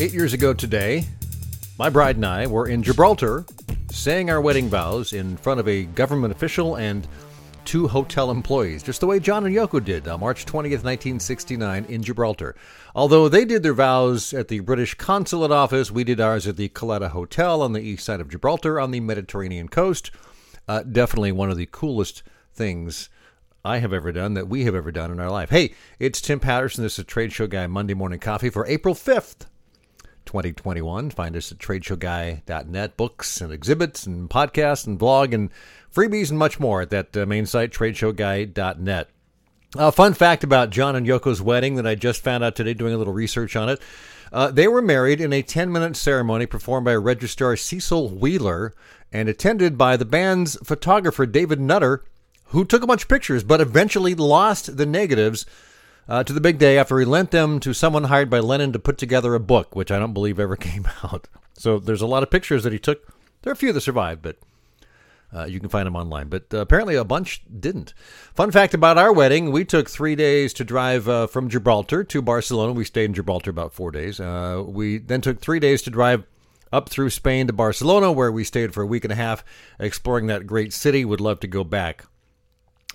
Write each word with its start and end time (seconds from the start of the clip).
Eight 0.00 0.14
years 0.14 0.32
ago 0.32 0.54
today, 0.54 1.04
my 1.78 1.90
bride 1.90 2.16
and 2.16 2.24
I 2.24 2.46
were 2.46 2.68
in 2.68 2.82
Gibraltar 2.82 3.44
saying 3.90 4.30
our 4.30 4.40
wedding 4.40 4.70
vows 4.70 5.12
in 5.12 5.36
front 5.36 5.60
of 5.60 5.68
a 5.68 5.82
government 5.84 6.32
official 6.32 6.76
and 6.76 7.06
two 7.66 7.86
hotel 7.86 8.30
employees, 8.30 8.82
just 8.82 9.00
the 9.00 9.06
way 9.06 9.20
John 9.20 9.44
and 9.44 9.54
Yoko 9.54 9.84
did 9.84 10.08
on 10.08 10.20
March 10.20 10.46
20th, 10.46 10.84
1969, 10.84 11.84
in 11.84 12.02
Gibraltar. 12.02 12.56
Although 12.94 13.28
they 13.28 13.44
did 13.44 13.62
their 13.62 13.74
vows 13.74 14.32
at 14.32 14.48
the 14.48 14.60
British 14.60 14.94
consulate 14.94 15.50
office, 15.50 15.90
we 15.90 16.02
did 16.02 16.18
ours 16.18 16.48
at 16.48 16.56
the 16.56 16.70
Caleta 16.70 17.10
Hotel 17.10 17.60
on 17.60 17.74
the 17.74 17.82
east 17.82 18.06
side 18.06 18.22
of 18.22 18.30
Gibraltar 18.30 18.80
on 18.80 18.92
the 18.92 19.00
Mediterranean 19.00 19.68
coast. 19.68 20.10
Uh, 20.66 20.82
definitely 20.82 21.30
one 21.30 21.50
of 21.50 21.58
the 21.58 21.68
coolest 21.70 22.22
things 22.54 23.10
I 23.66 23.80
have 23.80 23.92
ever 23.92 24.12
done 24.12 24.32
that 24.32 24.48
we 24.48 24.64
have 24.64 24.74
ever 24.74 24.92
done 24.92 25.10
in 25.10 25.20
our 25.20 25.30
life. 25.30 25.50
Hey, 25.50 25.74
it's 25.98 26.22
Tim 26.22 26.40
Patterson. 26.40 26.84
This 26.84 26.98
is 26.98 27.04
Trade 27.04 27.34
Show 27.34 27.48
Guy 27.48 27.66
Monday 27.66 27.92
Morning 27.92 28.18
Coffee 28.18 28.48
for 28.48 28.66
April 28.66 28.94
5th. 28.94 29.44
2021. 30.30 31.10
Find 31.10 31.36
us 31.36 31.50
at 31.50 31.58
tradeshowguy.net, 31.58 32.96
books 32.96 33.40
and 33.40 33.52
exhibits 33.52 34.06
and 34.06 34.30
podcasts 34.30 34.86
and 34.86 34.96
blog 34.96 35.34
and 35.34 35.50
freebies 35.92 36.30
and 36.30 36.38
much 36.38 36.60
more 36.60 36.80
at 36.80 36.90
that 36.90 37.16
uh, 37.16 37.26
main 37.26 37.46
site, 37.46 37.72
tradeshowguy.net. 37.72 39.08
A 39.76 39.90
fun 39.90 40.14
fact 40.14 40.44
about 40.44 40.70
John 40.70 40.94
and 40.94 41.04
Yoko's 41.04 41.42
wedding 41.42 41.74
that 41.74 41.86
I 41.86 41.96
just 41.96 42.22
found 42.22 42.44
out 42.44 42.54
today 42.54 42.74
doing 42.74 42.94
a 42.94 42.96
little 42.96 43.12
research 43.12 43.56
on 43.56 43.68
it. 43.68 43.80
Uh, 44.32 44.52
they 44.52 44.68
were 44.68 44.80
married 44.80 45.20
in 45.20 45.32
a 45.32 45.42
10 45.42 45.72
minute 45.72 45.96
ceremony 45.96 46.46
performed 46.46 46.84
by 46.84 46.94
registrar 46.94 47.56
Cecil 47.56 48.10
Wheeler 48.10 48.72
and 49.12 49.28
attended 49.28 49.76
by 49.76 49.96
the 49.96 50.04
band's 50.04 50.56
photographer 50.62 51.26
David 51.26 51.58
Nutter, 51.60 52.04
who 52.46 52.64
took 52.64 52.84
a 52.84 52.86
bunch 52.86 53.02
of 53.02 53.08
pictures 53.08 53.42
but 53.42 53.60
eventually 53.60 54.14
lost 54.14 54.76
the 54.76 54.86
negatives 54.86 55.44
uh, 56.10 56.24
to 56.24 56.32
the 56.32 56.40
big 56.40 56.58
day 56.58 56.76
after 56.76 56.98
he 56.98 57.04
lent 57.04 57.30
them 57.30 57.60
to 57.60 57.72
someone 57.72 58.04
hired 58.04 58.28
by 58.28 58.40
Lennon 58.40 58.72
to 58.72 58.80
put 58.80 58.98
together 58.98 59.34
a 59.34 59.40
book, 59.40 59.76
which 59.76 59.92
I 59.92 59.98
don't 59.98 60.12
believe 60.12 60.40
ever 60.40 60.56
came 60.56 60.88
out. 61.04 61.28
So 61.54 61.78
there's 61.78 62.02
a 62.02 62.06
lot 62.06 62.24
of 62.24 62.30
pictures 62.30 62.64
that 62.64 62.72
he 62.72 62.78
took. 62.80 63.06
There 63.42 63.50
are 63.50 63.54
a 63.54 63.56
few 63.56 63.72
that 63.72 63.80
survived, 63.80 64.20
but 64.20 64.36
uh, 65.32 65.44
you 65.44 65.60
can 65.60 65.68
find 65.68 65.86
them 65.86 65.94
online. 65.94 66.28
But 66.28 66.52
uh, 66.52 66.58
apparently 66.58 66.96
a 66.96 67.04
bunch 67.04 67.42
didn't. 67.60 67.94
Fun 68.34 68.50
fact 68.50 68.74
about 68.74 68.98
our 68.98 69.12
wedding 69.12 69.52
we 69.52 69.64
took 69.64 69.88
three 69.88 70.16
days 70.16 70.52
to 70.54 70.64
drive 70.64 71.08
uh, 71.08 71.28
from 71.28 71.48
Gibraltar 71.48 72.02
to 72.02 72.20
Barcelona. 72.20 72.72
We 72.72 72.84
stayed 72.84 73.04
in 73.04 73.14
Gibraltar 73.14 73.50
about 73.50 73.72
four 73.72 73.92
days. 73.92 74.18
Uh, 74.18 74.64
we 74.66 74.98
then 74.98 75.20
took 75.20 75.40
three 75.40 75.60
days 75.60 75.80
to 75.82 75.90
drive 75.90 76.24
up 76.72 76.88
through 76.88 77.10
Spain 77.10 77.46
to 77.46 77.52
Barcelona, 77.52 78.10
where 78.10 78.32
we 78.32 78.42
stayed 78.42 78.74
for 78.74 78.82
a 78.82 78.86
week 78.86 79.04
and 79.04 79.12
a 79.12 79.16
half 79.16 79.44
exploring 79.78 80.26
that 80.26 80.46
great 80.46 80.72
city. 80.72 81.04
Would 81.04 81.20
love 81.20 81.38
to 81.40 81.46
go 81.46 81.62
back. 81.62 82.04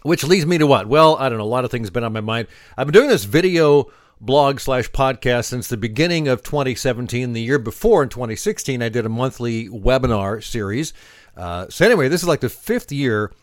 Which 0.04 0.24
leads 0.24 0.46
me 0.46 0.58
to 0.58 0.68
what? 0.68 0.88
Well, 0.88 1.16
I 1.18 1.30
don't 1.30 1.38
know. 1.38 1.44
A 1.44 1.46
lot 1.46 1.66
of 1.66 1.72
things 1.72 1.90
been 1.90 2.04
on 2.04 2.14
my 2.14 2.22
mind. 2.22 2.48
I've 2.78 2.88
been 2.88 2.94
doing 2.94 3.10
this 3.10 3.24
video 3.24 3.92
blog 4.22 4.60
slash 4.60 4.90
podcast 4.92 5.46
since 5.46 5.68
the 5.68 5.78
beginning 5.78 6.28
of 6.28 6.44
2017. 6.44 7.34
The 7.34 7.42
year 7.42 7.60
before, 7.60 8.04
in 8.04 8.10
2016, 8.10 8.82
I 8.82 8.90
did 8.90 9.06
a 9.06 9.10
monthly 9.10 9.68
webinar 9.68 10.44
series. 10.44 10.94
Uh, 11.36 11.68
so, 11.70 11.86
anyway, 11.86 12.08
this 12.08 12.22
is 12.22 12.28
like 12.28 12.42
the 12.42 12.50
fifth 12.50 12.92
year. 12.92 13.34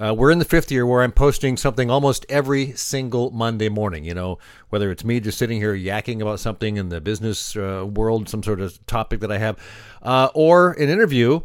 Uh, 0.00 0.14
we're 0.14 0.30
in 0.30 0.38
the 0.38 0.44
fifth 0.46 0.72
year 0.72 0.86
where 0.86 1.02
I'm 1.02 1.12
posting 1.12 1.58
something 1.58 1.90
almost 1.90 2.24
every 2.30 2.72
single 2.72 3.30
Monday 3.30 3.68
morning. 3.68 4.04
You 4.04 4.14
know, 4.14 4.38
whether 4.70 4.90
it's 4.90 5.04
me 5.04 5.20
just 5.20 5.36
sitting 5.36 5.58
here 5.58 5.76
yakking 5.76 6.22
about 6.22 6.40
something 6.40 6.76
in 6.76 6.88
the 6.88 7.00
business 7.00 7.54
uh, 7.56 7.86
world, 7.86 8.28
some 8.28 8.42
sort 8.42 8.60
of 8.60 8.84
topic 8.86 9.20
that 9.20 9.30
I 9.30 9.38
have, 9.38 9.58
uh, 10.02 10.28
or 10.34 10.72
an 10.72 10.88
interview 10.88 11.40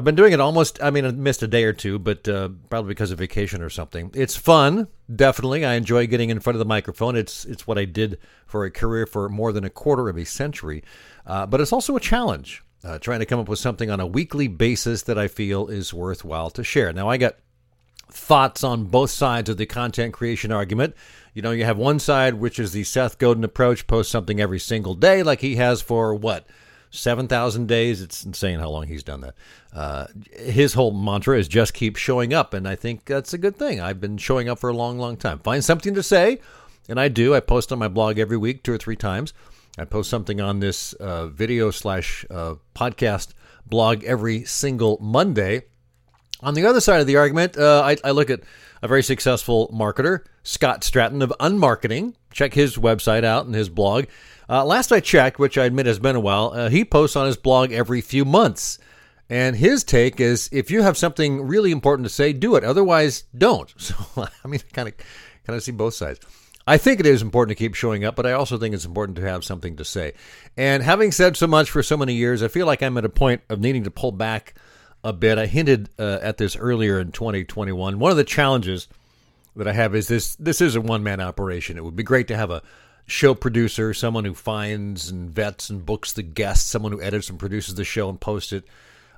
I've 0.00 0.04
been 0.04 0.14
doing 0.14 0.32
it 0.32 0.40
almost, 0.40 0.82
I 0.82 0.88
mean, 0.88 1.04
I 1.04 1.10
missed 1.10 1.42
a 1.42 1.46
day 1.46 1.64
or 1.64 1.74
two, 1.74 1.98
but 1.98 2.26
uh, 2.26 2.48
probably 2.70 2.88
because 2.88 3.10
of 3.10 3.18
vacation 3.18 3.60
or 3.60 3.68
something. 3.68 4.10
It's 4.14 4.34
fun, 4.34 4.88
definitely. 5.14 5.62
I 5.66 5.74
enjoy 5.74 6.06
getting 6.06 6.30
in 6.30 6.40
front 6.40 6.54
of 6.54 6.58
the 6.58 6.64
microphone. 6.64 7.16
It's, 7.16 7.44
it's 7.44 7.66
what 7.66 7.76
I 7.76 7.84
did 7.84 8.18
for 8.46 8.64
a 8.64 8.70
career 8.70 9.04
for 9.04 9.28
more 9.28 9.52
than 9.52 9.62
a 9.62 9.68
quarter 9.68 10.08
of 10.08 10.16
a 10.16 10.24
century. 10.24 10.82
Uh, 11.26 11.44
but 11.44 11.60
it's 11.60 11.70
also 11.70 11.96
a 11.96 12.00
challenge, 12.00 12.64
uh, 12.82 12.98
trying 12.98 13.20
to 13.20 13.26
come 13.26 13.40
up 13.40 13.48
with 13.50 13.58
something 13.58 13.90
on 13.90 14.00
a 14.00 14.06
weekly 14.06 14.48
basis 14.48 15.02
that 15.02 15.18
I 15.18 15.28
feel 15.28 15.68
is 15.68 15.92
worthwhile 15.92 16.48
to 16.52 16.64
share. 16.64 16.94
Now, 16.94 17.10
I 17.10 17.18
got 17.18 17.36
thoughts 18.10 18.64
on 18.64 18.84
both 18.84 19.10
sides 19.10 19.50
of 19.50 19.58
the 19.58 19.66
content 19.66 20.14
creation 20.14 20.50
argument. 20.50 20.94
You 21.34 21.42
know, 21.42 21.50
you 21.50 21.66
have 21.66 21.76
one 21.76 21.98
side, 21.98 22.36
which 22.36 22.58
is 22.58 22.72
the 22.72 22.84
Seth 22.84 23.18
Godin 23.18 23.44
approach, 23.44 23.86
post 23.86 24.10
something 24.10 24.40
every 24.40 24.60
single 24.60 24.94
day, 24.94 25.22
like 25.22 25.42
he 25.42 25.56
has 25.56 25.82
for 25.82 26.14
what? 26.14 26.46
7,000 26.90 27.66
days. 27.66 28.02
It's 28.02 28.24
insane 28.24 28.58
how 28.58 28.68
long 28.68 28.86
he's 28.86 29.02
done 29.02 29.20
that. 29.20 29.34
Uh, 29.72 30.06
his 30.32 30.74
whole 30.74 30.90
mantra 30.90 31.38
is 31.38 31.48
just 31.48 31.74
keep 31.74 31.96
showing 31.96 32.34
up. 32.34 32.52
And 32.52 32.66
I 32.66 32.76
think 32.76 33.04
that's 33.04 33.32
a 33.32 33.38
good 33.38 33.56
thing. 33.56 33.80
I've 33.80 34.00
been 34.00 34.18
showing 34.18 34.48
up 34.48 34.58
for 34.58 34.70
a 34.70 34.74
long, 34.74 34.98
long 34.98 35.16
time. 35.16 35.38
Find 35.38 35.64
something 35.64 35.94
to 35.94 36.02
say. 36.02 36.40
And 36.88 36.98
I 36.98 37.08
do. 37.08 37.34
I 37.34 37.40
post 37.40 37.72
on 37.72 37.78
my 37.78 37.88
blog 37.88 38.18
every 38.18 38.36
week, 38.36 38.62
two 38.64 38.72
or 38.72 38.78
three 38.78 38.96
times. 38.96 39.32
I 39.78 39.84
post 39.84 40.10
something 40.10 40.40
on 40.40 40.58
this 40.58 40.92
uh, 40.94 41.28
video 41.28 41.70
slash 41.70 42.24
uh, 42.28 42.56
podcast 42.74 43.34
blog 43.64 44.02
every 44.04 44.44
single 44.44 44.98
Monday. 45.00 45.62
On 46.40 46.54
the 46.54 46.66
other 46.66 46.80
side 46.80 47.00
of 47.00 47.06
the 47.06 47.16
argument, 47.16 47.56
uh, 47.56 47.82
I, 47.84 47.96
I 48.02 48.10
look 48.10 48.30
at 48.30 48.40
a 48.82 48.88
very 48.88 49.02
successful 49.02 49.68
marketer, 49.74 50.24
Scott 50.42 50.82
Stratten 50.82 51.22
of 51.22 51.32
Unmarketing. 51.40 52.14
Check 52.32 52.54
his 52.54 52.76
website 52.76 53.24
out 53.24 53.46
and 53.46 53.54
his 53.54 53.68
blog. 53.68 54.06
Uh, 54.48 54.64
last 54.64 54.92
I 54.92 55.00
checked, 55.00 55.38
which 55.38 55.58
I 55.58 55.64
admit 55.64 55.86
has 55.86 55.98
been 55.98 56.16
a 56.16 56.20
while, 56.20 56.52
uh, 56.54 56.68
he 56.68 56.84
posts 56.84 57.16
on 57.16 57.26
his 57.26 57.36
blog 57.36 57.72
every 57.72 58.00
few 58.00 58.24
months. 58.24 58.78
And 59.28 59.54
his 59.54 59.84
take 59.84 60.20
is 60.20 60.48
if 60.50 60.70
you 60.70 60.82
have 60.82 60.98
something 60.98 61.46
really 61.46 61.70
important 61.70 62.06
to 62.06 62.12
say, 62.12 62.32
do 62.32 62.56
it. 62.56 62.64
Otherwise, 62.64 63.24
don't. 63.36 63.72
So, 63.78 63.94
I 64.16 64.48
mean, 64.48 64.60
kind 64.72 64.88
of 64.88 64.96
kind 65.46 65.56
of 65.56 65.62
see 65.62 65.72
both 65.72 65.94
sides. 65.94 66.20
I 66.66 66.78
think 66.78 67.00
it 67.00 67.06
is 67.06 67.22
important 67.22 67.56
to 67.56 67.64
keep 67.64 67.74
showing 67.74 68.04
up, 68.04 68.14
but 68.14 68.26
I 68.26 68.32
also 68.32 68.58
think 68.58 68.74
it's 68.74 68.84
important 68.84 69.16
to 69.16 69.22
have 69.22 69.44
something 69.44 69.76
to 69.76 69.84
say. 69.84 70.12
And 70.56 70.82
having 70.82 71.10
said 71.10 71.36
so 71.36 71.46
much 71.46 71.70
for 71.70 71.82
so 71.82 71.96
many 71.96 72.14
years, 72.14 72.42
I 72.42 72.48
feel 72.48 72.66
like 72.66 72.82
I'm 72.82 72.96
at 72.98 73.04
a 73.04 73.08
point 73.08 73.42
of 73.48 73.60
needing 73.60 73.84
to 73.84 73.90
pull 73.90 74.12
back 74.12 74.54
a 75.02 75.12
bit. 75.12 75.38
I 75.38 75.46
hinted 75.46 75.88
uh, 75.98 76.18
at 76.22 76.38
this 76.38 76.56
earlier 76.56 77.00
in 77.00 77.12
2021. 77.12 77.98
One 77.98 78.10
of 78.10 78.16
the 78.16 78.24
challenges 78.24 78.88
that 79.56 79.68
I 79.68 79.72
have 79.72 79.94
is 79.94 80.08
this 80.08 80.36
this 80.36 80.60
is 80.60 80.76
a 80.76 80.80
one 80.80 81.02
man 81.02 81.20
operation. 81.20 81.76
It 81.76 81.84
would 81.84 81.96
be 81.96 82.02
great 82.02 82.28
to 82.28 82.36
have 82.36 82.50
a 82.50 82.62
show 83.06 83.34
producer, 83.34 83.92
someone 83.92 84.24
who 84.24 84.34
finds 84.34 85.10
and 85.10 85.30
vets 85.30 85.70
and 85.70 85.84
books 85.84 86.12
the 86.12 86.22
guests, 86.22 86.70
someone 86.70 86.92
who 86.92 87.02
edits 87.02 87.28
and 87.28 87.38
produces 87.38 87.74
the 87.74 87.84
show 87.84 88.08
and 88.08 88.20
posts 88.20 88.52
it. 88.52 88.64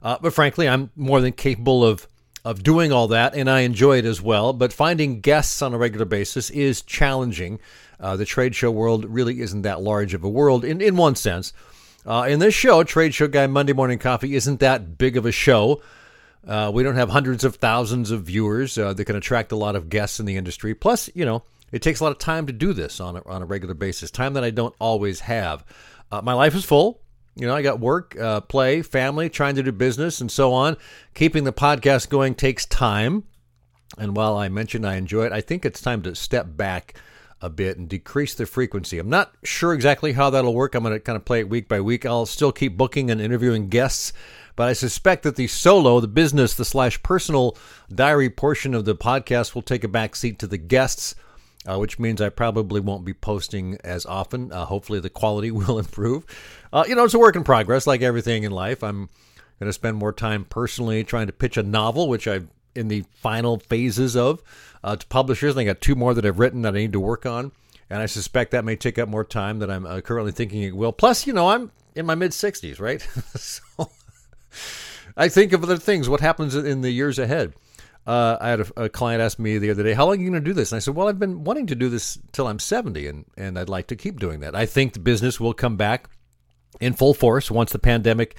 Uh, 0.02 0.16
but 0.20 0.32
frankly, 0.32 0.68
I'm 0.68 0.90
more 0.96 1.20
than 1.20 1.32
capable 1.32 1.84
of 1.84 2.06
of 2.44 2.62
doing 2.64 2.90
all 2.90 3.06
that, 3.08 3.34
and 3.36 3.48
I 3.48 3.60
enjoy 3.60 3.98
it 3.98 4.04
as 4.04 4.20
well. 4.20 4.52
But 4.52 4.72
finding 4.72 5.20
guests 5.20 5.62
on 5.62 5.74
a 5.74 5.78
regular 5.78 6.06
basis 6.06 6.50
is 6.50 6.82
challenging. 6.82 7.60
Uh, 8.00 8.16
the 8.16 8.24
trade 8.24 8.56
show 8.56 8.70
world 8.70 9.04
really 9.04 9.40
isn't 9.40 9.62
that 9.62 9.80
large 9.80 10.12
of 10.12 10.24
a 10.24 10.28
world 10.28 10.64
in, 10.64 10.80
in 10.80 10.96
one 10.96 11.14
sense. 11.14 11.52
Uh, 12.04 12.26
in 12.28 12.40
this 12.40 12.54
show, 12.54 12.82
Trade 12.82 13.14
Show 13.14 13.28
Guy 13.28 13.46
Monday 13.46 13.72
Morning 13.72 13.98
Coffee 13.98 14.34
isn't 14.34 14.60
that 14.60 14.98
big 14.98 15.16
of 15.16 15.24
a 15.24 15.32
show. 15.32 15.80
Uh, 16.46 16.70
we 16.74 16.82
don't 16.82 16.96
have 16.96 17.10
hundreds 17.10 17.44
of 17.44 17.56
thousands 17.56 18.10
of 18.10 18.24
viewers 18.24 18.76
uh, 18.76 18.92
that 18.92 19.04
can 19.04 19.14
attract 19.14 19.52
a 19.52 19.56
lot 19.56 19.76
of 19.76 19.88
guests 19.88 20.18
in 20.18 20.26
the 20.26 20.36
industry. 20.36 20.74
Plus, 20.74 21.08
you 21.14 21.24
know, 21.24 21.44
it 21.70 21.80
takes 21.80 22.00
a 22.00 22.04
lot 22.04 22.10
of 22.10 22.18
time 22.18 22.46
to 22.46 22.52
do 22.52 22.72
this 22.72 23.00
on 23.00 23.16
a, 23.16 23.22
on 23.26 23.42
a 23.42 23.46
regular 23.46 23.74
basis, 23.74 24.10
time 24.10 24.34
that 24.34 24.42
I 24.42 24.50
don't 24.50 24.74
always 24.80 25.20
have. 25.20 25.64
Uh, 26.10 26.20
my 26.22 26.32
life 26.32 26.56
is 26.56 26.64
full. 26.64 27.00
You 27.36 27.46
know, 27.46 27.54
I 27.54 27.62
got 27.62 27.80
work, 27.80 28.18
uh, 28.18 28.40
play, 28.40 28.82
family, 28.82 29.30
trying 29.30 29.54
to 29.54 29.62
do 29.62 29.72
business, 29.72 30.20
and 30.20 30.30
so 30.30 30.52
on. 30.52 30.76
Keeping 31.14 31.44
the 31.44 31.52
podcast 31.52 32.08
going 32.08 32.34
takes 32.34 32.66
time. 32.66 33.24
And 33.96 34.16
while 34.16 34.36
I 34.36 34.48
mentioned 34.48 34.86
I 34.86 34.96
enjoy 34.96 35.26
it, 35.26 35.32
I 35.32 35.40
think 35.40 35.64
it's 35.64 35.80
time 35.80 36.02
to 36.02 36.14
step 36.14 36.46
back 36.48 36.94
a 37.42 37.50
bit 37.50 37.76
and 37.76 37.88
decrease 37.88 38.34
the 38.34 38.46
frequency. 38.46 38.98
I'm 38.98 39.10
not 39.10 39.34
sure 39.42 39.74
exactly 39.74 40.12
how 40.12 40.30
that'll 40.30 40.54
work. 40.54 40.74
I'm 40.74 40.84
going 40.84 40.94
to 40.94 41.00
kind 41.00 41.16
of 41.16 41.24
play 41.24 41.40
it 41.40 41.48
week 41.48 41.68
by 41.68 41.80
week. 41.80 42.06
I'll 42.06 42.24
still 42.24 42.52
keep 42.52 42.76
booking 42.76 43.10
and 43.10 43.20
interviewing 43.20 43.68
guests, 43.68 44.12
but 44.56 44.68
I 44.68 44.72
suspect 44.72 45.24
that 45.24 45.36
the 45.36 45.48
solo, 45.48 46.00
the 46.00 46.08
business, 46.08 46.54
the 46.54 46.64
slash 46.64 47.02
personal 47.02 47.58
diary 47.92 48.30
portion 48.30 48.74
of 48.74 48.84
the 48.84 48.94
podcast 48.94 49.54
will 49.54 49.62
take 49.62 49.84
a 49.84 49.88
back 49.88 50.16
seat 50.16 50.38
to 50.38 50.46
the 50.46 50.58
guests 50.58 51.14
uh, 51.68 51.78
which 51.78 51.98
means 51.98 52.20
I 52.20 52.28
probably 52.28 52.80
won't 52.80 53.04
be 53.04 53.14
posting 53.14 53.78
as 53.84 54.04
often. 54.06 54.52
Uh, 54.52 54.64
hopefully, 54.64 55.00
the 55.00 55.10
quality 55.10 55.50
will 55.52 55.78
improve. 55.78 56.24
Uh, 56.72 56.84
you 56.88 56.94
know, 56.94 57.04
it's 57.04 57.14
a 57.14 57.18
work 57.18 57.36
in 57.36 57.44
progress, 57.44 57.86
like 57.86 58.02
everything 58.02 58.42
in 58.42 58.52
life. 58.52 58.82
I'm 58.82 59.08
going 59.60 59.68
to 59.68 59.72
spend 59.72 59.96
more 59.96 60.12
time 60.12 60.44
personally 60.44 61.04
trying 61.04 61.28
to 61.28 61.32
pitch 61.32 61.56
a 61.56 61.62
novel, 61.62 62.08
which 62.08 62.26
I'm 62.26 62.50
in 62.74 62.88
the 62.88 63.04
final 63.14 63.58
phases 63.58 64.16
of 64.16 64.42
uh, 64.84 64.96
to 64.96 65.06
publishers. 65.06 65.56
I 65.56 65.64
got 65.64 65.80
two 65.80 65.94
more 65.94 66.14
that 66.14 66.24
I've 66.24 66.38
written 66.38 66.62
that 66.62 66.74
I 66.74 66.78
need 66.78 66.92
to 66.92 67.00
work 67.00 67.26
on, 67.26 67.52
and 67.90 68.00
I 68.00 68.06
suspect 68.06 68.50
that 68.52 68.64
may 68.64 68.76
take 68.76 68.98
up 68.98 69.08
more 69.08 69.24
time 69.24 69.58
than 69.58 69.70
I'm 69.70 69.86
uh, 69.86 70.00
currently 70.00 70.32
thinking 70.32 70.62
it 70.62 70.76
will. 70.76 70.92
Plus, 70.92 71.26
you 71.26 71.32
know, 71.32 71.48
I'm 71.48 71.70
in 71.94 72.06
my 72.06 72.14
mid 72.14 72.32
60s, 72.32 72.80
right? 72.80 73.00
so 73.36 73.90
I 75.16 75.28
think 75.28 75.52
of 75.52 75.62
other 75.62 75.78
things. 75.78 76.08
What 76.08 76.20
happens 76.20 76.54
in 76.54 76.80
the 76.80 76.90
years 76.90 77.18
ahead? 77.18 77.54
Uh, 78.04 78.36
I 78.40 78.48
had 78.48 78.60
a, 78.60 78.84
a, 78.84 78.88
client 78.88 79.22
ask 79.22 79.38
me 79.38 79.58
the 79.58 79.70
other 79.70 79.84
day, 79.84 79.92
"How 79.92 80.06
long 80.06 80.18
are 80.18 80.20
you 80.20 80.30
going 80.30 80.42
to 80.42 80.50
do 80.50 80.54
this?" 80.54 80.72
And 80.72 80.76
I 80.76 80.80
said, 80.80 80.96
"Well, 80.96 81.08
I've 81.08 81.20
been 81.20 81.44
wanting 81.44 81.68
to 81.68 81.76
do 81.76 81.88
this 81.88 82.18
till 82.32 82.48
I'm 82.48 82.58
70, 82.58 83.06
and 83.06 83.24
and 83.36 83.56
I'd 83.56 83.68
like 83.68 83.86
to 83.88 83.96
keep 83.96 84.18
doing 84.18 84.40
that. 84.40 84.56
I 84.56 84.66
think 84.66 84.92
the 84.92 84.98
business 84.98 85.38
will 85.38 85.54
come 85.54 85.76
back 85.76 86.08
in 86.80 86.94
full 86.94 87.14
force 87.14 87.48
once 87.48 87.70
the 87.70 87.78
pandemic 87.78 88.36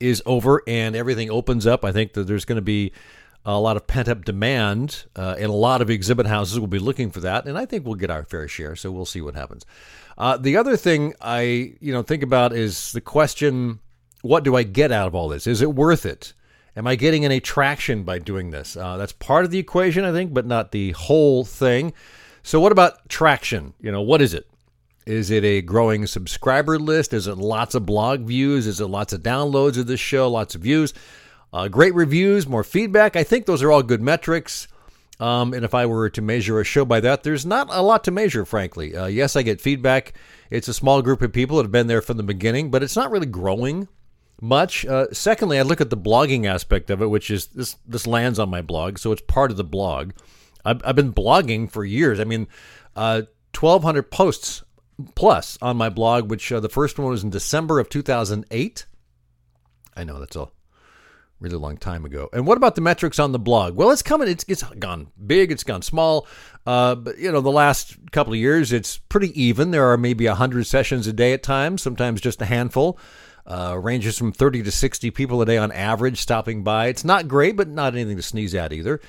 is 0.00 0.22
over 0.26 0.62
and 0.66 0.94
everything 0.94 1.30
opens 1.30 1.66
up. 1.66 1.84
I 1.84 1.92
think 1.92 2.12
that 2.12 2.26
there's 2.26 2.44
going 2.44 2.56
to 2.56 2.62
be 2.62 2.92
a 3.46 3.60
lot 3.60 3.76
of 3.76 3.86
pent 3.86 4.08
up 4.08 4.24
demand, 4.24 5.04
uh, 5.14 5.36
and 5.38 5.46
a 5.46 5.52
lot 5.52 5.80
of 5.80 5.88
exhibit 5.88 6.26
houses 6.26 6.58
will 6.58 6.66
be 6.66 6.80
looking 6.80 7.10
for 7.10 7.20
that. 7.20 7.46
And 7.46 7.56
I 7.56 7.64
think 7.64 7.86
we'll 7.86 7.94
get 7.94 8.10
our 8.10 8.24
fair 8.24 8.48
share. 8.48 8.74
So 8.74 8.90
we'll 8.90 9.06
see 9.06 9.20
what 9.20 9.36
happens. 9.36 9.64
Uh, 10.18 10.36
the 10.36 10.56
other 10.56 10.76
thing 10.76 11.14
I 11.20 11.74
you 11.80 11.92
know 11.92 12.02
think 12.02 12.22
about 12.22 12.52
is 12.52 12.92
the 12.92 13.00
question: 13.00 13.78
What 14.22 14.42
do 14.42 14.56
I 14.56 14.64
get 14.64 14.90
out 14.90 15.06
of 15.06 15.14
all 15.14 15.28
this? 15.28 15.46
Is 15.46 15.62
it 15.62 15.74
worth 15.74 16.04
it? 16.04 16.32
Am 16.76 16.86
I 16.86 16.96
getting 16.96 17.24
any 17.24 17.40
traction 17.40 18.02
by 18.02 18.18
doing 18.18 18.50
this? 18.50 18.76
Uh, 18.76 18.98
that's 18.98 19.12
part 19.12 19.46
of 19.46 19.50
the 19.50 19.58
equation, 19.58 20.04
I 20.04 20.12
think, 20.12 20.34
but 20.34 20.44
not 20.44 20.72
the 20.72 20.90
whole 20.92 21.44
thing. 21.44 21.94
So, 22.42 22.60
what 22.60 22.72
about 22.72 23.08
traction? 23.08 23.74
You 23.80 23.92
know, 23.92 24.02
what 24.02 24.20
is 24.20 24.34
it? 24.34 24.48
Is 25.06 25.30
it 25.30 25.44
a 25.44 25.62
growing 25.62 26.06
subscriber 26.06 26.78
list? 26.80 27.14
Is 27.14 27.28
it 27.28 27.38
lots 27.38 27.76
of 27.76 27.86
blog 27.86 28.22
views? 28.22 28.66
Is 28.66 28.80
it 28.80 28.86
lots 28.86 29.12
of 29.12 29.22
downloads 29.22 29.78
of 29.78 29.86
this 29.86 30.00
show? 30.00 30.28
Lots 30.28 30.56
of 30.56 30.62
views? 30.62 30.92
Uh, 31.56 31.68
great 31.68 31.94
reviews, 31.94 32.46
more 32.46 32.62
feedback. 32.62 33.16
I 33.16 33.24
think 33.24 33.46
those 33.46 33.62
are 33.62 33.72
all 33.72 33.82
good 33.82 34.02
metrics. 34.02 34.68
Um, 35.18 35.54
and 35.54 35.64
if 35.64 35.72
I 35.72 35.86
were 35.86 36.10
to 36.10 36.20
measure 36.20 36.60
a 36.60 36.64
show 36.64 36.84
by 36.84 37.00
that, 37.00 37.22
there's 37.22 37.46
not 37.46 37.68
a 37.70 37.80
lot 37.80 38.04
to 38.04 38.10
measure, 38.10 38.44
frankly. 38.44 38.94
Uh, 38.94 39.06
yes, 39.06 39.36
I 39.36 39.40
get 39.42 39.62
feedback. 39.62 40.12
It's 40.50 40.68
a 40.68 40.74
small 40.74 41.00
group 41.00 41.22
of 41.22 41.32
people 41.32 41.56
that 41.56 41.62
have 41.62 41.72
been 41.72 41.86
there 41.86 42.02
from 42.02 42.18
the 42.18 42.22
beginning, 42.22 42.70
but 42.70 42.82
it's 42.82 42.94
not 42.94 43.10
really 43.10 43.24
growing 43.24 43.88
much. 44.38 44.84
Uh, 44.84 45.06
secondly, 45.14 45.58
I 45.58 45.62
look 45.62 45.80
at 45.80 45.88
the 45.88 45.96
blogging 45.96 46.44
aspect 46.44 46.90
of 46.90 47.00
it, 47.00 47.06
which 47.06 47.30
is 47.30 47.46
this. 47.46 47.76
This 47.86 48.06
lands 48.06 48.38
on 48.38 48.50
my 48.50 48.60
blog, 48.60 48.98
so 48.98 49.10
it's 49.10 49.22
part 49.22 49.50
of 49.50 49.56
the 49.56 49.64
blog. 49.64 50.10
I've, 50.62 50.82
I've 50.84 50.96
been 50.96 51.14
blogging 51.14 51.70
for 51.70 51.86
years. 51.86 52.20
I 52.20 52.24
mean, 52.24 52.48
uh, 52.94 53.22
1,200 53.58 54.10
posts 54.10 54.62
plus 55.14 55.56
on 55.62 55.78
my 55.78 55.88
blog, 55.88 56.28
which 56.30 56.52
uh, 56.52 56.60
the 56.60 56.68
first 56.68 56.98
one 56.98 57.08
was 57.08 57.24
in 57.24 57.30
December 57.30 57.80
of 57.80 57.88
2008. 57.88 58.84
I 59.96 60.04
know 60.04 60.20
that's 60.20 60.36
a 60.36 60.48
really 61.40 61.56
long 61.56 61.76
time 61.76 62.04
ago. 62.04 62.28
And 62.32 62.46
what 62.46 62.56
about 62.56 62.74
the 62.74 62.80
metrics 62.80 63.18
on 63.18 63.32
the 63.32 63.38
blog? 63.38 63.76
Well, 63.76 63.90
it's 63.90 64.02
coming. 64.02 64.28
It's 64.28 64.44
it's 64.48 64.62
gone 64.62 65.08
big. 65.26 65.52
It's 65.52 65.64
gone 65.64 65.82
small. 65.82 66.26
Uh, 66.66 66.94
but 66.94 67.18
you 67.18 67.30
know, 67.30 67.40
the 67.40 67.50
last 67.50 67.96
couple 68.12 68.32
of 68.32 68.38
years, 68.38 68.72
it's 68.72 68.98
pretty 68.98 69.40
even. 69.40 69.70
There 69.70 69.90
are 69.90 69.96
maybe 69.96 70.26
hundred 70.26 70.66
sessions 70.66 71.06
a 71.06 71.12
day 71.12 71.32
at 71.32 71.42
times. 71.42 71.82
Sometimes 71.82 72.20
just 72.20 72.42
a 72.42 72.46
handful. 72.46 72.98
Uh, 73.46 73.78
ranges 73.80 74.18
from 74.18 74.32
30 74.32 74.64
to 74.64 74.72
60 74.72 75.12
people 75.12 75.40
a 75.40 75.46
day 75.46 75.56
on 75.56 75.70
average 75.70 76.20
stopping 76.20 76.64
by. 76.64 76.88
It's 76.88 77.04
not 77.04 77.28
great, 77.28 77.54
but 77.54 77.68
not 77.68 77.94
anything 77.94 78.16
to 78.16 78.22
sneeze 78.22 78.56
at 78.56 78.72
either. 78.72 79.00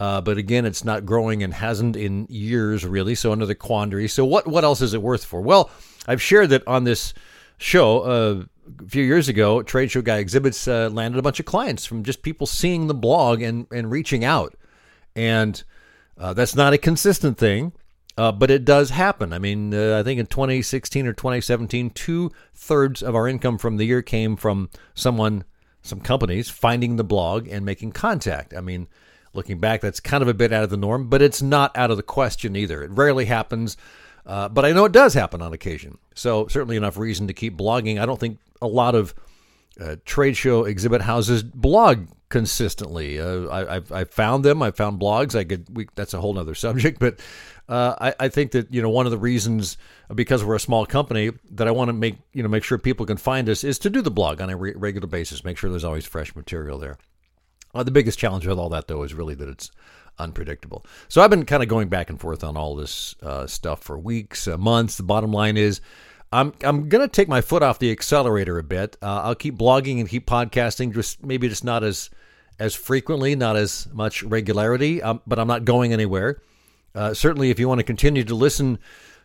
Uh, 0.00 0.20
but 0.20 0.36
again, 0.36 0.66
it's 0.66 0.84
not 0.84 1.06
growing 1.06 1.44
and 1.44 1.54
hasn't 1.54 1.94
in 1.94 2.26
years 2.28 2.84
really. 2.84 3.14
So 3.14 3.32
another 3.32 3.54
quandary. 3.54 4.08
So 4.08 4.24
what 4.24 4.48
what 4.48 4.64
else 4.64 4.80
is 4.80 4.94
it 4.94 5.02
worth 5.02 5.24
for? 5.24 5.40
Well, 5.40 5.70
I've 6.08 6.22
shared 6.22 6.50
that 6.50 6.66
on 6.66 6.84
this 6.84 7.14
show. 7.58 8.46
A 8.66 8.88
few 8.88 9.02
years 9.02 9.28
ago, 9.28 9.62
Trade 9.62 9.90
Show 9.90 10.02
Guy 10.02 10.18
Exhibits 10.18 10.66
uh, 10.66 10.88
landed 10.92 11.18
a 11.18 11.22
bunch 11.22 11.40
of 11.40 11.46
clients 11.46 11.84
from 11.84 12.02
just 12.02 12.22
people 12.22 12.46
seeing 12.46 12.86
the 12.86 12.94
blog 12.94 13.42
and, 13.42 13.66
and 13.70 13.90
reaching 13.90 14.24
out. 14.24 14.54
And 15.14 15.62
uh, 16.18 16.34
that's 16.34 16.54
not 16.54 16.72
a 16.72 16.78
consistent 16.78 17.38
thing, 17.38 17.72
uh, 18.16 18.32
but 18.32 18.50
it 18.50 18.64
does 18.64 18.90
happen. 18.90 19.32
I 19.32 19.38
mean, 19.38 19.74
uh, 19.74 19.98
I 19.98 20.02
think 20.02 20.20
in 20.20 20.26
2016 20.26 21.06
or 21.06 21.12
2017, 21.12 21.90
two 21.90 22.30
thirds 22.54 23.02
of 23.02 23.14
our 23.14 23.28
income 23.28 23.58
from 23.58 23.76
the 23.76 23.84
year 23.84 24.02
came 24.02 24.36
from 24.36 24.70
someone, 24.94 25.44
some 25.82 26.00
companies 26.00 26.48
finding 26.48 26.96
the 26.96 27.04
blog 27.04 27.48
and 27.48 27.64
making 27.64 27.92
contact. 27.92 28.54
I 28.54 28.60
mean, 28.60 28.88
looking 29.34 29.58
back, 29.58 29.80
that's 29.80 30.00
kind 30.00 30.22
of 30.22 30.28
a 30.28 30.34
bit 30.34 30.52
out 30.52 30.64
of 30.64 30.70
the 30.70 30.76
norm, 30.76 31.08
but 31.08 31.22
it's 31.22 31.42
not 31.42 31.76
out 31.76 31.90
of 31.90 31.96
the 31.96 32.02
question 32.02 32.56
either. 32.56 32.82
It 32.82 32.90
rarely 32.92 33.26
happens. 33.26 33.76
Uh, 34.26 34.48
but 34.48 34.64
I 34.64 34.72
know 34.72 34.84
it 34.84 34.92
does 34.92 35.14
happen 35.14 35.42
on 35.42 35.52
occasion. 35.52 35.98
So, 36.14 36.46
certainly 36.48 36.76
enough 36.76 36.96
reason 36.96 37.26
to 37.26 37.34
keep 37.34 37.56
blogging. 37.56 38.00
I 38.00 38.06
don't 38.06 38.18
think 38.18 38.38
a 38.62 38.66
lot 38.66 38.94
of 38.94 39.14
uh, 39.80 39.96
trade 40.04 40.36
show 40.36 40.64
exhibit 40.64 41.02
houses 41.02 41.42
blog 41.42 42.08
consistently. 42.28 43.20
Uh, 43.20 43.46
I, 43.48 43.76
I've 43.90 44.10
found 44.10 44.44
them. 44.44 44.62
I've 44.62 44.76
found 44.76 45.00
blogs. 45.00 45.34
I 45.34 45.44
could. 45.44 45.66
We, 45.74 45.88
that's 45.94 46.14
a 46.14 46.20
whole 46.20 46.38
other 46.38 46.54
subject. 46.66 46.98
But 46.98 47.20
uh, 47.68 47.94
I, 48.00 48.14
I 48.20 48.28
think 48.28 48.52
that 48.52 48.72
you 48.72 48.82
know 48.82 48.90
one 48.90 49.06
of 49.06 49.12
the 49.12 49.18
reasons 49.18 49.76
because 50.14 50.44
we're 50.44 50.54
a 50.54 50.60
small 50.60 50.86
company 50.86 51.32
that 51.52 51.68
I 51.68 51.70
want 51.70 51.88
to 51.88 51.92
make 51.92 52.16
you 52.32 52.42
know 52.42 52.48
make 52.48 52.64
sure 52.64 52.78
people 52.78 53.06
can 53.06 53.16
find 53.16 53.48
us 53.48 53.64
is 53.64 53.78
to 53.80 53.90
do 53.90 54.02
the 54.02 54.10
blog 54.10 54.40
on 54.40 54.50
a 54.50 54.56
re- 54.56 54.74
regular 54.74 55.06
basis. 55.06 55.44
Make 55.44 55.58
sure 55.58 55.70
there's 55.70 55.84
always 55.84 56.06
fresh 56.06 56.34
material 56.34 56.78
there. 56.78 56.98
Uh, 57.74 57.82
the 57.82 57.90
biggest 57.90 58.18
challenge 58.18 58.46
with 58.46 58.58
all 58.58 58.68
that 58.68 58.88
though 58.88 59.02
is 59.02 59.14
really 59.14 59.34
that 59.34 59.48
it's 59.48 59.70
unpredictable. 60.18 60.84
So 61.08 61.22
I've 61.22 61.30
been 61.30 61.44
kind 61.44 61.62
of 61.62 61.68
going 61.68 61.88
back 61.88 62.10
and 62.10 62.20
forth 62.20 62.44
on 62.44 62.56
all 62.56 62.76
this 62.76 63.14
uh, 63.22 63.46
stuff 63.46 63.82
for 63.82 63.98
weeks, 63.98 64.46
uh, 64.48 64.56
months. 64.56 64.96
The 64.96 65.02
bottom 65.02 65.32
line 65.32 65.56
is 65.56 65.80
I'm 66.32 66.52
I'm 66.62 66.88
gonna 66.88 67.08
take 67.08 67.28
my 67.28 67.40
foot 67.40 67.62
off 67.62 67.78
the 67.78 67.90
accelerator 67.90 68.58
a 68.58 68.62
bit. 68.62 68.96
Uh, 69.00 69.22
I'll 69.22 69.34
keep 69.34 69.56
blogging 69.56 70.00
and 70.00 70.08
keep 70.08 70.26
podcasting, 70.26 70.92
just 70.92 71.24
maybe 71.24 71.48
just 71.48 71.64
not 71.64 71.84
as 71.84 72.10
as 72.58 72.74
frequently, 72.74 73.36
not 73.36 73.56
as 73.56 73.88
much 73.92 74.22
regularity. 74.22 75.02
Um, 75.02 75.20
but 75.26 75.38
I'm 75.38 75.48
not 75.48 75.64
going 75.64 75.92
anywhere. 75.92 76.40
Uh, 76.94 77.14
certainly, 77.14 77.50
if 77.50 77.58
you 77.58 77.68
want 77.68 77.80
to 77.80 77.84
continue 77.84 78.24
to 78.24 78.34
listen 78.34 78.78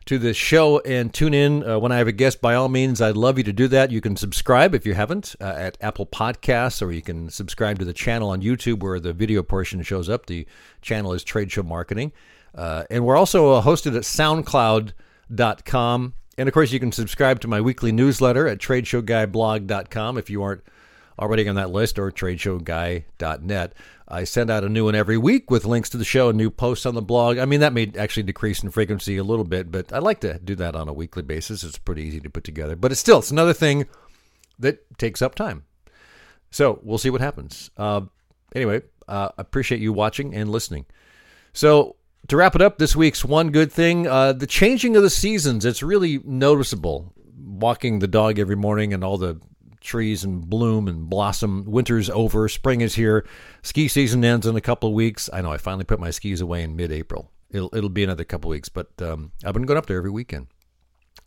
to 0.05 0.17
the 0.17 0.33
show 0.33 0.79
and 0.79 1.13
tune 1.13 1.33
in 1.33 1.67
uh, 1.67 1.79
when 1.79 1.91
I 1.91 1.97
have 1.97 2.07
a 2.07 2.11
guest, 2.11 2.41
by 2.41 2.55
all 2.55 2.69
means, 2.69 3.01
I'd 3.01 3.17
love 3.17 3.37
you 3.37 3.43
to 3.43 3.53
do 3.53 3.67
that. 3.67 3.91
You 3.91 4.01
can 4.01 4.15
subscribe 4.15 4.73
if 4.73 4.85
you 4.85 4.93
haven't 4.93 5.35
uh, 5.39 5.45
at 5.45 5.77
Apple 5.81 6.05
Podcasts, 6.05 6.81
or 6.81 6.91
you 6.91 7.01
can 7.01 7.29
subscribe 7.29 7.79
to 7.79 7.85
the 7.85 7.93
channel 7.93 8.29
on 8.29 8.41
YouTube 8.41 8.81
where 8.81 8.99
the 8.99 9.13
video 9.13 9.43
portion 9.43 9.81
shows 9.83 10.09
up. 10.09 10.25
The 10.25 10.47
channel 10.81 11.13
is 11.13 11.23
Trade 11.23 11.51
Show 11.51 11.63
Marketing, 11.63 12.11
uh, 12.55 12.85
and 12.89 13.05
we're 13.05 13.17
also 13.17 13.61
hosted 13.61 13.95
at 13.95 14.03
SoundCloud.com. 14.03 16.13
And 16.37 16.47
of 16.47 16.53
course, 16.53 16.71
you 16.71 16.79
can 16.79 16.91
subscribe 16.91 17.41
to 17.41 17.47
my 17.47 17.59
weekly 17.59 17.91
newsletter 17.91 18.47
at 18.47 18.59
tradeshowguyblog.com 18.59 20.17
if 20.17 20.29
you 20.29 20.41
aren't 20.41 20.63
already 21.19 21.47
on 21.47 21.55
that 21.55 21.69
list 21.69 21.99
or 21.99 22.11
tradeshowguy.net. 22.11 23.73
I 24.07 24.23
send 24.23 24.49
out 24.49 24.63
a 24.63 24.69
new 24.69 24.85
one 24.85 24.95
every 24.95 25.17
week 25.17 25.51
with 25.51 25.65
links 25.65 25.89
to 25.91 25.97
the 25.97 26.05
show 26.05 26.29
and 26.29 26.37
new 26.37 26.49
posts 26.49 26.85
on 26.85 26.95
the 26.95 27.01
blog. 27.01 27.37
I 27.37 27.45
mean, 27.45 27.59
that 27.59 27.73
may 27.73 27.91
actually 27.97 28.23
decrease 28.23 28.63
in 28.63 28.71
frequency 28.71 29.17
a 29.17 29.23
little 29.23 29.45
bit, 29.45 29.71
but 29.71 29.93
I 29.93 29.99
like 29.99 30.21
to 30.21 30.39
do 30.39 30.55
that 30.55 30.75
on 30.75 30.87
a 30.87 30.93
weekly 30.93 31.21
basis. 31.21 31.63
It's 31.63 31.77
pretty 31.77 32.03
easy 32.03 32.19
to 32.21 32.29
put 32.29 32.43
together, 32.43 32.75
but 32.75 32.91
it's 32.91 33.01
still 33.01 33.19
it's 33.19 33.31
another 33.31 33.53
thing 33.53 33.87
that 34.57 34.97
takes 34.97 35.21
up 35.21 35.35
time. 35.35 35.65
So 36.49 36.79
we'll 36.81 36.97
see 36.97 37.11
what 37.11 37.21
happens. 37.21 37.69
Uh, 37.77 38.01
anyway, 38.55 38.81
uh, 39.07 39.29
appreciate 39.37 39.81
you 39.81 39.93
watching 39.93 40.33
and 40.33 40.51
listening. 40.51 40.85
So 41.53 41.97
to 42.27 42.37
wrap 42.37 42.55
it 42.55 42.61
up, 42.61 42.77
this 42.77 42.95
week's 42.95 43.23
one 43.23 43.51
good 43.51 43.71
thing 43.71 44.07
uh, 44.07 44.33
the 44.33 44.47
changing 44.47 44.95
of 44.95 45.03
the 45.03 45.09
seasons. 45.09 45.65
It's 45.65 45.83
really 45.83 46.19
noticeable. 46.23 47.13
Walking 47.37 47.99
the 47.99 48.07
dog 48.07 48.39
every 48.39 48.55
morning 48.55 48.93
and 48.93 49.03
all 49.03 49.17
the 49.17 49.39
trees 49.79 50.23
and 50.23 50.47
bloom 50.47 50.87
and 50.87 51.09
blossom. 51.09 51.65
Winter's 51.65 52.09
over, 52.09 52.47
spring 52.49 52.81
is 52.81 52.95
here. 52.95 53.25
Ski 53.61 53.87
season 53.87 54.23
ends 54.23 54.45
in 54.45 54.55
a 54.55 54.61
couple 54.61 54.89
of 54.89 54.95
weeks. 54.95 55.29
I 55.31 55.41
know 55.41 55.51
I 55.51 55.57
finally 55.57 55.85
put 55.85 55.99
my 55.99 56.11
skis 56.11 56.41
away 56.41 56.63
in 56.63 56.75
mid 56.75 56.91
April. 56.91 57.31
It'll, 57.49 57.73
it'll 57.75 57.89
be 57.89 58.03
another 58.03 58.23
couple 58.23 58.51
of 58.51 58.55
weeks, 58.55 58.69
but 58.69 58.89
um, 59.01 59.31
I've 59.43 59.53
been 59.53 59.65
going 59.65 59.77
up 59.77 59.87
there 59.87 59.97
every 59.97 60.11
weekend, 60.11 60.47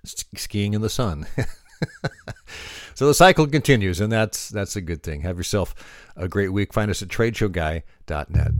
skiing 0.04 0.74
in 0.74 0.80
the 0.80 0.88
sun. 0.88 1.26
so 2.94 3.06
the 3.06 3.14
cycle 3.14 3.46
continues, 3.46 4.00
and 4.00 4.12
that's 4.12 4.48
that's 4.48 4.76
a 4.76 4.80
good 4.80 5.02
thing. 5.02 5.22
Have 5.22 5.36
yourself 5.36 5.74
a 6.16 6.28
great 6.28 6.52
week. 6.52 6.72
Find 6.72 6.90
us 6.90 7.02
at 7.02 7.08
tradeshowguy.net. 7.08 8.52